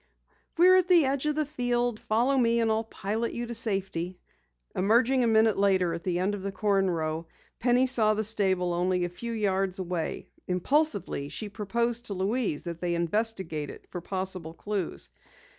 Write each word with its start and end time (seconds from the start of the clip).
"We're 0.57 0.77
at 0.77 0.87
the 0.87 1.05
edge 1.05 1.27
of 1.27 1.35
the 1.35 1.45
field. 1.45 1.99
Follow 1.99 2.35
me 2.35 2.59
and 2.59 2.71
I'll 2.71 2.83
pilot 2.83 3.33
you 3.35 3.45
to 3.45 3.53
safety." 3.53 4.19
Emerging 4.75 5.23
a 5.23 5.27
minute 5.27 5.59
later 5.59 5.93
at 5.93 6.03
the 6.03 6.17
end 6.17 6.33
of 6.33 6.41
the 6.41 6.51
corn 6.51 6.89
row, 6.89 7.27
Penny 7.59 7.85
saw 7.85 8.15
the 8.15 8.23
stable 8.23 8.73
only 8.73 9.05
a 9.05 9.09
few 9.09 9.31
yards 9.31 9.77
away. 9.77 10.31
Impulsively, 10.47 11.29
she 11.29 11.49
proposed 11.49 12.05
to 12.05 12.15
Louise 12.15 12.63
that 12.63 12.81
they 12.81 12.95
investigate 12.95 13.69
it 13.69 13.85
for 13.91 14.01
possible 14.01 14.55
clues. 14.55 15.11